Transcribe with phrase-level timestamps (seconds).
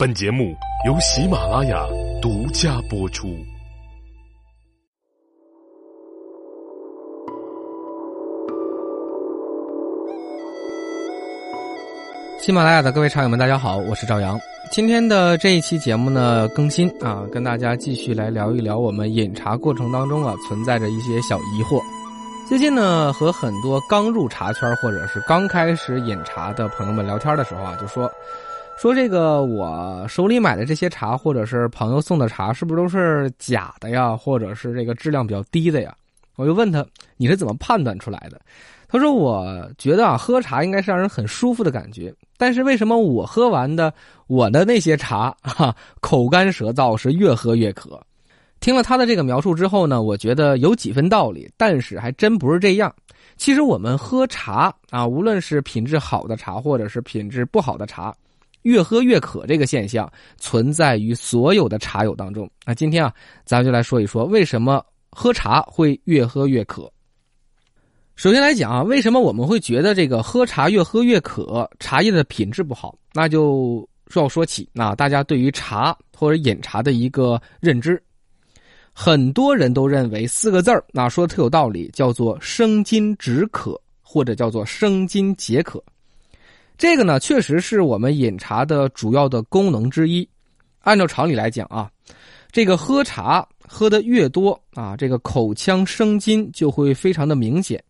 [0.00, 0.56] 本节目
[0.86, 1.86] 由喜马拉雅
[2.22, 3.36] 独家播出。
[12.38, 14.40] 喜马拉雅的各位茶友们，大家好，我是赵阳。
[14.72, 21.78] 今天的这一期节目呢，更新啊，跟大家继续来聊一聊我们饮茶过程当中啊存在着一些小疑惑。
[22.48, 28.10] 最近呢，和很多刚入茶圈或者是刚开始饮茶的朋友们聊天的时候啊，就说
[28.80, 34.16] 说这个我手里买的这些茶，或者是朋友送的茶，是不是都是假的呀？
[34.16, 35.94] 或者是这个质量比较低的呀？
[36.36, 36.82] 我就问他，
[37.18, 38.40] 你是怎么判断出来的？
[38.88, 42.10] 他说：“我觉得啊，喝茶应该是让人很舒服的感觉。
[42.38, 43.92] 但是为什么我喝完的
[44.28, 48.00] 我的那些茶哈，口干舌燥，是越喝越渴？”
[48.60, 52.90] 听了他的这个描述之后呢，我觉得有几分道理，但是还真不是这样。
[53.36, 58.14] 其实我们喝茶啊，无论是品质好的茶，或者是品质不好的茶，
[58.62, 62.50] 越喝越渴这个现象存在于所有的茶友当中。
[62.64, 63.12] 那今天啊，
[63.44, 66.90] 咱们就来说一说为什么喝茶会越喝越渴。
[68.16, 72.98] 首先来讲啊，为什么我们会觉得这个喝茶越喝越渴，茶叶的品质不好？
[73.14, 78.02] 那就要说起那大家对于茶或者饮茶的一个认知，
[78.92, 85.82] 很多人都认为四个字儿，那说的特有道理，叫做生津止渴，或者叫做生津解渴。
[86.80, 90.26] 这个呢，确实是我们饮茶的主要的功能之一。
[90.78, 91.90] 按照常理来讲啊，
[92.50, 97.84] 这个喝茶喝的越多啊，这个口腔生津就会非常的明显。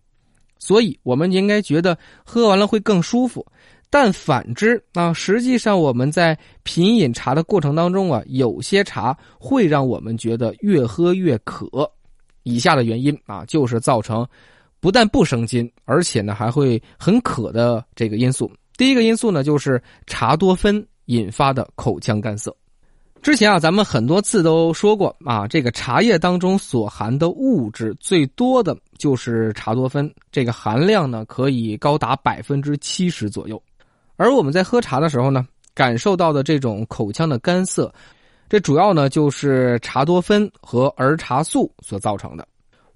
[0.58, 3.46] 所以，我们应该觉得喝完了会更舒服，
[3.90, 11.88] 但反之啊，实际上我们在品饮茶的过程当中啊，有些茶会让我们觉得越喝越渴。
[12.42, 14.26] 以下的原因啊，就是造成
[14.80, 18.50] 不但不生津，而且呢还会很渴的这个因素。
[18.80, 22.56] 第一个因素呢，就是茶多酚引发的口腔干涩。
[23.20, 33.62] 之前啊，咱们很多次都说过啊，这个茶叶当中所含的物质最多的就是茶多酚，这个含量呢可以高达百分之七十左右。
[34.16, 37.92] 而我们在喝茶的时候呢，感受到的这种口腔的干涩，
[38.48, 42.48] 这主要呢就是茶多酚和儿茶素所造成的。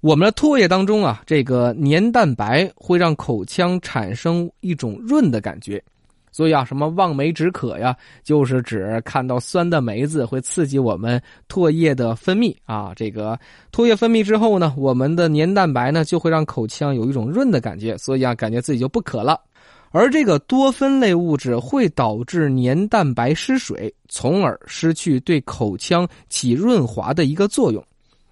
[0.05, 5.83] 我们的唾液当中啊，这个黏蛋白会让口腔产生一种润的感觉。
[6.31, 12.93] 所以啊，什么望梅止渴呀，就是指看到酸的梅子会刺激我们唾液的分泌啊。
[12.95, 13.35] 这个
[13.71, 19.41] 唾液分泌之后呢，我们的黏蛋白呢就会让口腔有一种润的感觉，所以啊，感觉自己就不渴了。
[19.89, 27.83] 而这个多酚类物质会导致黏蛋白失水，从而失去对口腔起润滑的一个作用。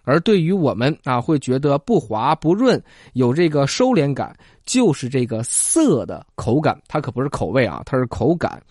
[0.03, 2.81] 而对于我们啊，会觉得不滑不润，
[3.13, 8.61] 有这个收敛感，就是这个涩的口感，它可不是口味啊，它是口感。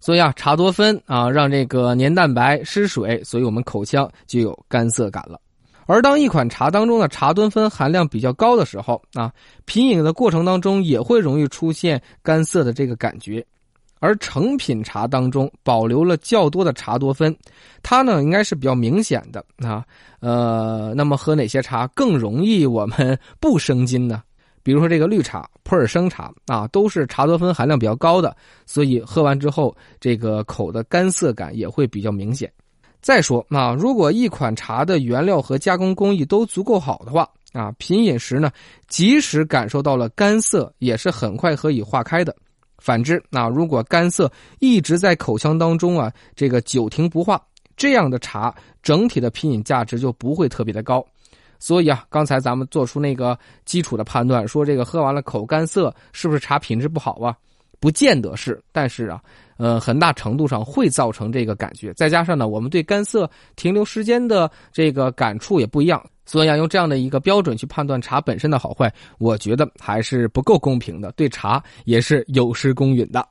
[0.00, 5.38] 所以啊，茶多酚啊，让这个黏蛋白失水，所以我们口腔就有干涩感了。
[5.86, 9.30] 而当一款茶当中的茶多酚含量比较高的时候啊，
[9.66, 13.44] 品饮的过程当中也会容易出现干涩的这个感觉。
[14.00, 17.34] 而成品茶当中保留了较多的茶多酚，
[17.82, 19.84] 它呢应该是比较明显的啊。
[20.18, 24.22] 呃，那么喝哪些茶更容易我们不生津呢？
[24.62, 32.52] 比如说这个绿茶、普洱生茶啊，都是茶多酚含量比较高的，所以喝完之后这个口的干涩感也会比较明显。
[33.00, 38.50] 再说啊，如果一款茶的原料和加工工艺都足够好的话啊，品饮时呢，
[38.86, 42.36] 即使感受到了干涩，也是很快可以化开的。
[42.80, 47.40] 反之，那如果干涩一直在口腔当中啊，这个久停不化，
[47.76, 48.52] 这样的茶
[48.82, 51.04] 整体的品饮价值就不会特别的高。
[51.58, 57.36] 所以啊，刚才咱们做出那个基础的判断，说这个喝完了口干涩，是不是茶品质不好啊？
[57.78, 59.22] 不见得是，但是啊，
[59.56, 61.92] 呃，很大程度上会造成这个感觉。
[61.94, 66.02] 再加上呢，我们对干涩停留时间的这个感触也不一样。
[66.30, 73.26] 所以啊，用这样的一个标准去判断茶本身的好坏，我觉得还是不够公平的，对茶也是有失公允的。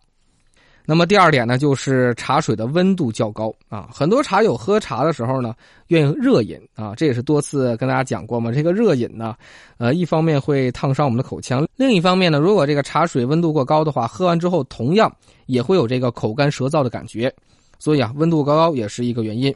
[0.85, 5.55] 那么第二点呢，就是茶水的温度较高啊，很多茶友喝茶的时候呢，
[5.87, 8.51] 愿意热饮啊，这也是多次跟大家讲过嘛。
[8.51, 9.33] 这个热饮呢，
[9.77, 15.09] 呃，一方面会烫伤我们的口腔，另一方面呢，如果这个茶水温度过高的话，喝完之后同样
[15.45, 17.33] 也会有这个口干舌燥的感觉。
[17.77, 19.55] 所以啊，温度高高也是一个原因。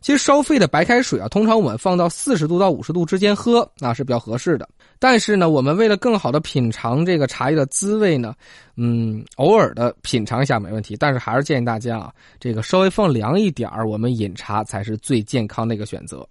[0.00, 4.68] 其实烧沸的白开水啊，通常我们放到四十度到五十度之间喝，那是比较合适的。
[4.98, 8.34] 但是呢，我们为了更好的品尝这个茶叶的滋味呢，
[8.76, 10.96] 嗯，偶尔的品尝一下没问题。
[10.98, 16.26] 但是还是建议大家啊，这个稍微放凉一点我们饮茶才是最健康的一个选择。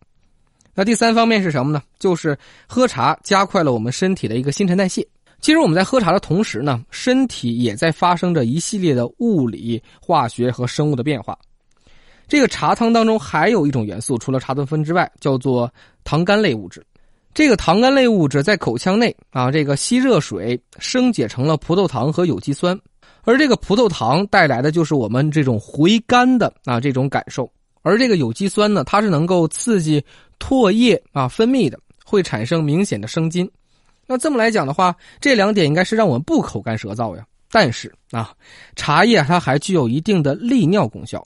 [0.73, 1.81] 那第三方面是什么呢？
[1.99, 2.37] 就是
[2.67, 5.05] 喝茶加快了我们身体的一个新陈代谢。
[5.41, 11.37] 其实我们在喝茶的同时呢，身体也在发生着一系列的物理、化学和生物的变化。
[12.29, 15.69] 这个茶汤当中还有一种元素，除了茶多酚之外，叫做
[16.03, 16.85] 糖苷类物质。
[17.33, 22.79] 这个糖苷类物质在口腔内啊，这个吸热水升解成了葡萄糖和有机酸，
[23.23, 30.03] 而这个葡萄糖带来的就是我们这种回甘的啊这种感受，而这个有机酸呢，它是能够刺激
[30.39, 33.49] 唾液啊分泌的，会产生明显的生津。
[34.05, 37.25] 那这么来讲的话，这两点应该是让我们不口干舌燥呀。
[37.51, 38.31] 但是啊，
[38.75, 41.25] 茶叶它还具有一定的利尿功效，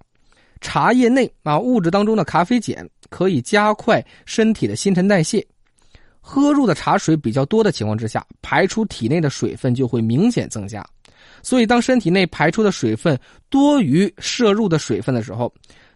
[0.64, 5.46] 茶叶内啊物质当中的咖啡碱可以加快身体的新陈代谢。
[6.20, 10.84] 喝入的茶水比较多的情况之下，排出体内的水分就会明显增加。
[11.42, 13.20] 所以，当身体内排出的水分
[13.50, 15.54] 多于摄入的水分的时候，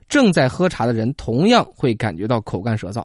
[0.09, 3.01] 正在喝茶的人同样会感觉到口干舌燥。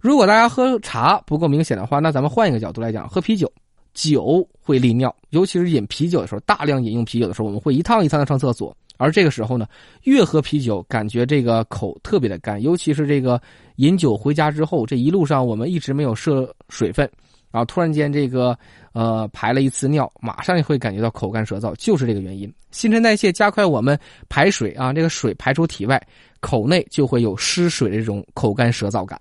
[0.00, 3.52] 如果大家喝茶不够明显的话，那咱们换一个角度来讲，喝啤酒，
[3.94, 8.76] 酒会利尿，尤其是饮啤酒的时候，大量饮用啤酒的时候，我们会一趟一趟的上厕所。
[8.98, 9.66] 而这个时候呢，
[10.04, 13.40] 越喝啤酒，感觉这个口特别的干，尤其是这个
[13.76, 17.10] 饮酒回家之后，这一路上我们一直没有摄水分，
[17.50, 18.56] 然后突然间这个
[18.92, 22.52] 呃排了一次尿，马上就会感觉到口干舌燥，就是这个原因。
[22.70, 23.98] 新陈代谢加快，我们
[24.28, 26.00] 排水啊，这个水排出体外，
[26.38, 29.20] 口内就会有失水的这种口干舌燥感。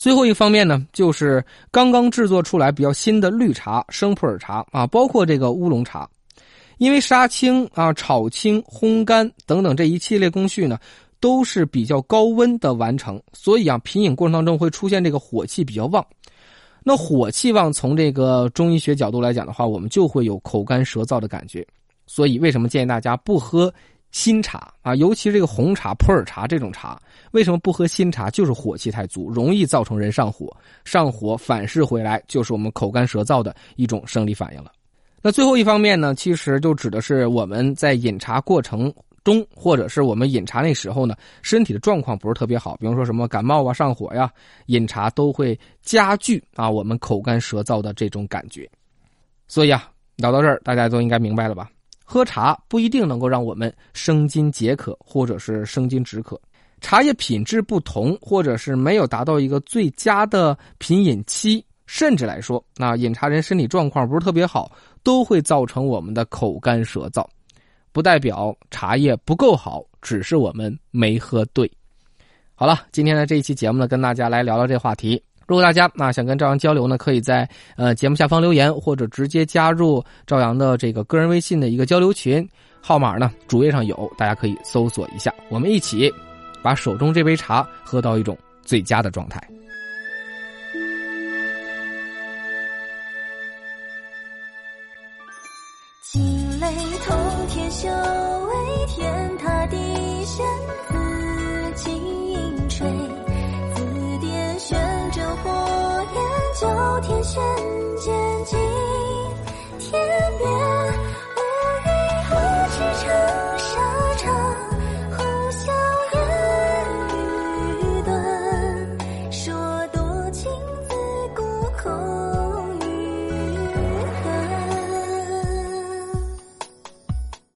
[0.00, 6.08] 最后一方面呢，就是刚刚制作出来比较新的绿茶、生普洱茶啊，包括这个乌龙茶。
[6.78, 10.78] 因为杀青啊、炒青、烘干等等这一系列工序呢，
[11.20, 16.02] 都是比较高温的完成，所以啊，品饮过程当中会出现这个火气比较旺。
[16.82, 21.62] 那火气旺，从这个中医学角度来讲的话，我们就会有口干舌燥的感觉。
[22.06, 23.70] 所以为什么建议大家不喝
[24.10, 24.94] 新茶啊？
[24.94, 27.00] 尤其这个红茶、普洱茶这种茶，
[27.32, 28.28] 为什么不喝新茶？
[28.30, 30.54] 就是火气太足，容易造成人上火，
[30.84, 34.72] 上火反噬回来，就是我们口干舌燥的一种生理反应了。
[35.22, 38.92] 那最后一方面呢，其实就指的是我们在饮茶过程
[39.22, 44.32] 中，或者是我们饮茶那时候呢，身体的状况不是特别好，比方说什么感冒啊、上火呀，
[44.66, 48.68] 饮茶都会加剧啊我们口干舌燥的这种感觉。
[49.46, 51.70] 所以啊，聊到这儿，大家都应该明白了吧？
[52.12, 56.40] 喝茶不一定能够让我们生津解渴，或者是生津止渴。
[56.80, 61.64] 茶叶品质不同，或者是没有达到一个最佳的品饮期。
[61.86, 64.72] 甚至来说，那饮茶人身体状况不是特别好，
[65.04, 67.24] 都会造成我们的口干舌燥，
[67.92, 71.70] 不代表茶叶不够好，只是我们没喝对。
[72.56, 75.22] 好了，今天的这一期节目呢，跟大家来聊聊这话题。
[75.50, 82.48] 如果大家啊想跟赵阳交流呢，可以在呃节目下方留言，或者直接加入赵阳的这个个人微信的一个交流群，
[82.80, 85.34] 号码呢主页上有，大家可以搜索一下。
[85.48, 86.08] 我们一起
[86.62, 89.42] 把手中这杯茶喝到一种最佳的状态。
[96.12, 96.66] 惊雷
[97.04, 97.16] 通
[97.48, 99.19] 天，修为天
[107.20, 107.79] 火焰，九天玄剑惊天边。